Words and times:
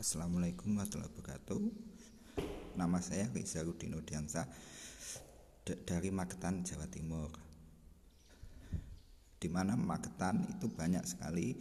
Assalamualaikum 0.00 0.80
warahmatullahi 0.80 1.12
wabarakatuh 1.12 1.60
Nama 2.72 2.98
saya 3.04 3.28
Rizaludin 3.36 4.00
Odiansa 4.00 4.48
Dari 5.68 6.08
Magetan, 6.08 6.64
Jawa 6.64 6.88
Timur 6.88 7.28
di 9.36 9.52
mana 9.52 9.76
Magetan 9.76 10.56
itu 10.56 10.72
banyak 10.72 11.04
sekali 11.04 11.52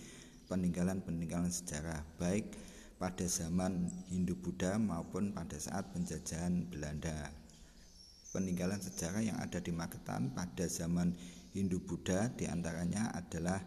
peninggalan-peninggalan 0.47 1.51
sejarah 1.51 1.99
baik 2.15 2.55
pada 2.95 3.27
zaman 3.27 3.91
Hindu-Buddha 4.07 4.79
maupun 4.79 5.35
pada 5.35 5.59
saat 5.59 5.91
penjajahan 5.91 6.63
Belanda. 6.71 7.35
Peninggalan 8.31 8.79
sejarah 8.79 9.19
yang 9.19 9.35
ada 9.43 9.59
di 9.59 9.75
Magetan 9.75 10.31
pada 10.31 10.63
zaman 10.71 11.11
Hindu-Buddha 11.51 12.39
di 12.39 12.47
antaranya 12.47 13.11
adalah 13.11 13.59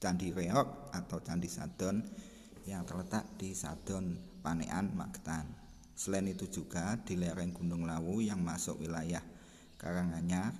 Candi 0.00 0.32
Reok 0.32 0.96
atau 0.96 1.20
Candi 1.20 1.48
Sadon 1.52 2.32
yang 2.64 2.84
terletak 2.88 3.28
di 3.36 3.52
Sadon 3.52 4.16
Panean 4.40 4.92
Magetan. 4.92 5.44
Selain 5.94 6.26
itu 6.26 6.50
juga 6.50 6.98
di 7.00 7.14
lereng 7.14 7.54
Gunung 7.54 7.86
Lawu 7.86 8.18
yang 8.24 8.42
masuk 8.42 8.82
wilayah 8.82 9.22
Karanganyar 9.78 10.52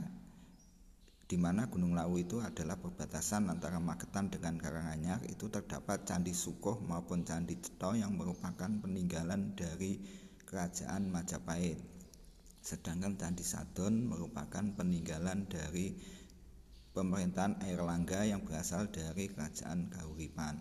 di 1.24 1.40
mana 1.40 1.66
Gunung 1.72 1.96
Lawu 1.96 2.20
itu 2.20 2.38
adalah 2.44 2.76
perbatasan 2.76 3.48
antara 3.48 3.80
Magetan 3.80 4.28
dengan 4.28 4.60
Karanganyar 4.60 5.24
itu 5.24 5.48
terdapat 5.48 6.04
Candi 6.04 6.36
Sukoh 6.36 6.84
maupun 6.84 7.24
Candi 7.24 7.56
Ceto 7.56 7.96
yang 7.96 8.14
merupakan 8.14 8.68
peninggalan 8.68 9.56
dari 9.56 9.98
kerajaan 10.44 11.08
Majapahit. 11.08 11.80
Sedangkan 12.60 13.16
Candi 13.16 13.40
Sadon 13.40 14.04
merupakan 14.04 14.62
peninggalan 14.76 15.48
dari 15.48 15.96
pemerintahan 16.92 17.64
Airlangga 17.64 18.28
yang 18.28 18.44
berasal 18.44 18.92
dari 18.92 19.26
kerajaan 19.26 19.90
Kahuripan. 19.90 20.60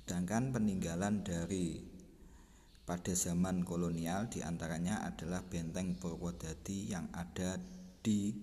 Sedangkan 0.00 0.50
peninggalan 0.56 1.20
dari 1.20 1.86
pada 2.88 3.12
zaman 3.14 3.62
kolonial 3.62 4.26
di 4.26 4.42
antaranya 4.42 5.04
adalah 5.06 5.44
benteng 5.46 5.94
Purwodadi 5.94 6.90
yang 6.90 7.06
ada 7.14 7.60
di 8.02 8.34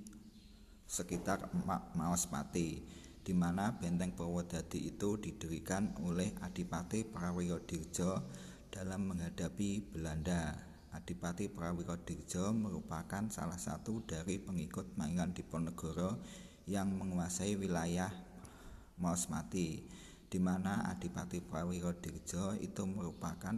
sekitar 0.88 1.52
Maospati 1.98 2.80
di 3.26 3.34
mana 3.36 3.76
benteng 3.76 4.16
Purwodadi 4.16 4.88
itu 4.88 5.20
didirikan 5.20 5.98
oleh 6.06 6.32
Adipati 6.40 7.04
Prawirodirjo 7.04 8.24
dalam 8.72 9.12
menghadapi 9.12 9.84
Belanda. 9.92 10.56
Adipati 10.96 11.52
Prawirodirjo 11.52 12.56
merupakan 12.56 13.28
salah 13.28 13.60
satu 13.60 14.06
dari 14.08 14.40
pengikut 14.40 14.96
Pangeran 14.96 15.36
Diponegoro 15.36 16.24
yang 16.72 16.96
menguasai 16.96 17.60
wilayah 17.60 18.14
Maospati 18.96 19.84
di 20.28 20.40
mana 20.44 20.84
Adipati 20.92 21.40
Prawirodirjo 21.40 22.60
itu 22.60 22.84
merupakan 22.84 23.56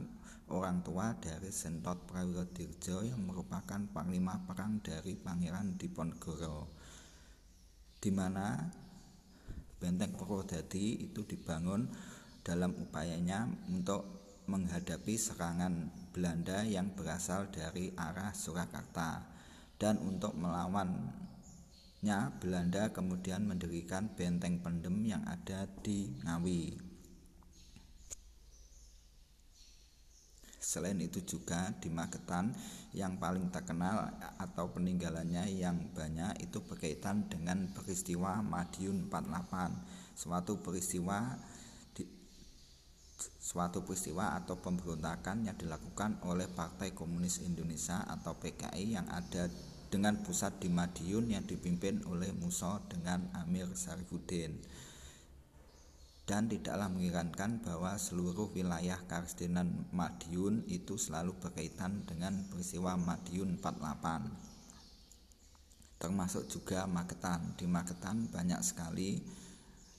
orang 0.53 0.81
tua 0.86 1.17
dari 1.17 1.50
Sentot 1.50 2.06
Prawirodirjo 2.06 3.06
yang 3.06 3.22
merupakan 3.25 3.81
panglima 3.89 4.38
perang 4.45 4.81
dari 4.81 5.17
Pangeran 5.17 5.78
Diponegoro. 5.78 6.70
Di 8.00 8.09
mana 8.14 8.58
benteng 9.81 10.14
Purwodadi 10.14 11.09
itu 11.09 11.25
dibangun 11.25 11.90
dalam 12.45 12.73
upayanya 12.78 13.50
untuk 13.70 14.20
menghadapi 14.50 15.14
serangan 15.14 15.94
Belanda 16.09 16.66
yang 16.66 16.94
berasal 16.97 17.53
dari 17.53 17.94
arah 17.94 18.34
Surakarta 18.34 19.22
dan 19.78 20.02
untuk 20.02 20.34
melawannya 22.00 22.39
Belanda 22.39 22.83
kemudian 22.95 23.44
mendirikan 23.44 24.16
benteng 24.16 24.64
pendem 24.64 25.03
yang 25.03 25.23
ada 25.28 25.67
di 25.83 26.08
Ngawi. 26.23 26.80
Selain 30.59 30.95
itu 31.02 31.19
juga 31.25 31.73
di 31.81 31.89
Magetan 31.91 32.56
yang 32.94 33.17
paling 33.19 33.52
terkenal 33.52 34.16
atau 34.38 34.69
peninggalannya 34.72 35.50
yang 35.50 35.91
banyak 35.91 36.46
itu 36.46 36.62
berkaitan 36.63 37.28
dengan 37.28 37.68
peristiwa 37.73 38.40
Madiun 38.46 39.09
48. 39.09 40.16
Suatu 40.16 40.62
peristiwa 40.62 41.35
di, 41.91 42.06
suatu 43.41 43.81
peristiwa 43.84 44.40
atau 44.40 44.62
pemberontakan 44.62 45.52
yang 45.52 45.57
dilakukan 45.57 46.22
oleh 46.23 46.47
Partai 46.47 46.94
Komunis 46.94 47.41
Indonesia 47.44 48.06
atau 48.06 48.38
PKI 48.38 48.94
yang 48.94 49.07
ada 49.09 49.50
dengan 49.89 50.22
pusat 50.22 50.61
di 50.61 50.69
Madiun 50.69 51.33
yang 51.33 51.44
dipimpin 51.44 52.05
oleh 52.05 52.29
Musa 52.38 52.77
dengan 52.88 53.27
Amir 53.33 53.67
Sarifuddin. 53.73 54.53
Dan 56.29 56.45
tidaklah 56.45 56.94
mengirankan 56.94 57.66
bahwa 57.66 57.97
seluruh 57.97 58.53
wilayah 58.53 59.01
Karstenan 59.09 59.89
Madiun 59.89 60.61
itu 60.69 60.94
selalu 60.94 61.33
berkaitan 61.41 62.05
dengan 62.05 62.45
peristiwa 62.53 62.94
Madiun 62.95 63.57
48 63.57 64.59
termasuk 65.99 66.47
juga 66.47 66.88
Magetan. 66.88 67.53
Di 67.59 67.67
Magetan 67.67 68.31
banyak 68.31 68.63
sekali 68.63 69.19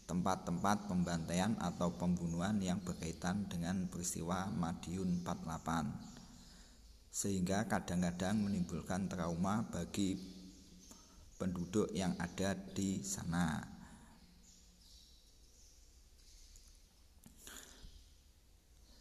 tempat-tempat 0.09 0.91
pembantaian 0.91 1.55
atau 1.61 1.95
pembunuhan 1.95 2.59
yang 2.59 2.83
berkaitan 2.83 3.47
dengan 3.47 3.87
peristiwa 3.87 4.51
Madiun 4.51 5.23
48 5.23 6.20
sehingga 7.11 7.67
kadang-kadang 7.67 8.39
menimbulkan 8.39 9.11
trauma 9.11 9.67
bagi 9.67 10.15
penduduk 11.35 11.91
yang 11.91 12.15
ada 12.23 12.55
di 12.55 13.03
sana. 13.03 13.59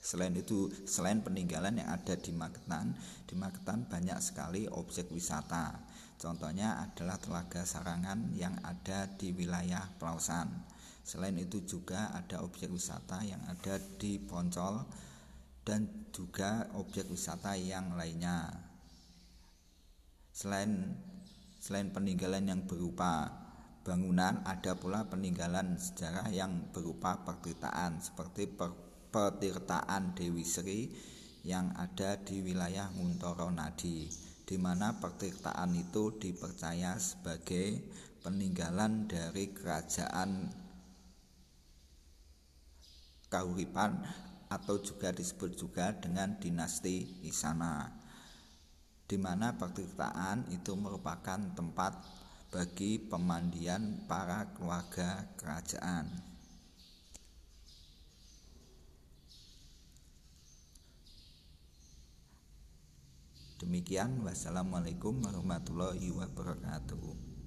Selain 0.09 0.33
itu, 0.33 0.73
selain 0.89 1.21
peninggalan 1.21 1.85
yang 1.85 1.93
ada 1.93 2.17
di 2.17 2.33
Magetan, 2.33 2.97
di 3.29 3.37
Magetan 3.37 3.85
banyak 3.85 4.17
sekali 4.17 4.65
objek 4.65 5.13
wisata. 5.13 5.77
Contohnya 6.17 6.81
adalah 6.81 7.21
Telaga 7.21 7.61
Sarangan 7.61 8.33
yang 8.33 8.57
ada 8.65 9.05
di 9.05 9.29
wilayah 9.37 9.85
Pelausan. 10.01 10.49
Selain 11.05 11.37
itu 11.37 11.61
juga 11.61 12.09
ada 12.09 12.41
objek 12.41 12.73
wisata 12.73 13.21
yang 13.21 13.39
ada 13.45 13.77
di 14.01 14.17
Poncol 14.17 14.81
dan 15.69 16.09
juga 16.09 16.65
objek 16.73 17.05
wisata 17.13 17.53
yang 17.53 17.93
lainnya. 17.93 18.49
Selain 20.33 20.97
selain 21.61 21.93
peninggalan 21.93 22.49
yang 22.49 22.65
berupa 22.65 23.29
bangunan, 23.85 24.41
ada 24.49 24.73
pula 24.73 25.05
peninggalan 25.05 25.77
sejarah 25.77 26.33
yang 26.33 26.73
berupa 26.73 27.21
pertirtaan 27.21 28.01
seperti 28.01 28.49
per 28.49 28.73
petirtaan 29.13 30.17
Dewi 30.17 30.41
Sri 30.41 30.89
yang 31.45 31.69
ada 31.77 32.17
di 32.17 32.41
wilayah 32.41 32.89
Nguntoro 32.93 33.53
Nadi 33.53 34.09
di 34.45 34.57
mana 34.57 34.97
petirtaan 34.97 35.77
itu 35.77 36.17
dipercaya 36.17 36.97
sebagai 36.97 37.85
peninggalan 38.25 39.05
dari 39.05 39.53
kerajaan 39.53 40.49
Kahuripan 43.29 44.09
atau 44.49 44.81
juga 44.81 45.13
disebut 45.13 45.53
juga 45.53 45.93
dengan 45.93 46.35
dinasti 46.41 47.21
Isana 47.21 47.99
di 49.09 49.17
mana 49.17 49.57
itu 50.53 50.77
merupakan 50.77 51.41
tempat 51.57 51.97
bagi 52.53 53.01
pemandian 53.01 54.05
para 54.05 54.53
keluarga 54.53 55.25
kerajaan. 55.33 56.05
Demikian 63.59 64.21
wassalamualaikum 64.23 65.19
warahmatullahi 65.25 66.13
wabarakatuh 66.13 67.29